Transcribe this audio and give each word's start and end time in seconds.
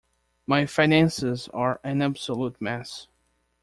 My 0.47 0.65
finances 0.65 1.47
are 1.53 1.79
an 1.83 2.01
absolute 2.01 2.59
mess. 2.59 3.05